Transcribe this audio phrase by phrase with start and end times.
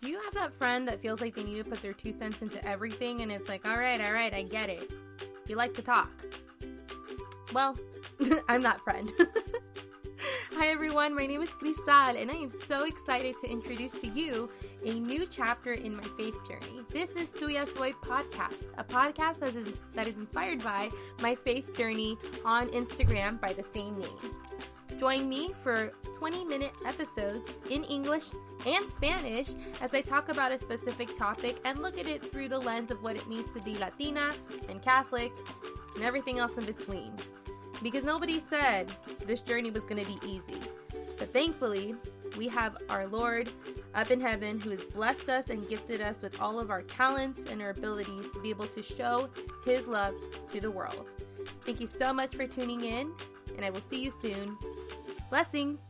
[0.00, 2.40] Do you have that friend that feels like they need to put their two cents
[2.40, 4.90] into everything and it's like, all right, all right, I get it.
[5.46, 6.10] You like to talk.
[7.52, 7.76] Well,
[8.48, 9.12] I'm that friend.
[10.54, 14.48] Hi everyone, my name is Cristal and I am so excited to introduce to you
[14.86, 16.80] a new chapter in my faith journey.
[16.90, 20.88] This is Tuya Soy podcast, a podcast that is, that is inspired by
[21.20, 24.34] my faith journey on Instagram by the same name.
[24.98, 28.24] Join me for 20 minute episodes in English
[28.66, 32.58] and Spanish as I talk about a specific topic and look at it through the
[32.58, 34.32] lens of what it means to be Latina
[34.68, 35.32] and Catholic
[35.94, 37.12] and everything else in between.
[37.82, 38.92] Because nobody said
[39.26, 40.60] this journey was going to be easy.
[41.18, 41.94] But thankfully,
[42.36, 43.50] we have our Lord
[43.94, 47.42] up in heaven who has blessed us and gifted us with all of our talents
[47.50, 49.28] and our abilities to be able to show
[49.64, 50.14] his love
[50.48, 51.08] to the world.
[51.64, 53.12] Thank you so much for tuning in,
[53.56, 54.56] and I will see you soon.
[55.30, 55.89] Blessings!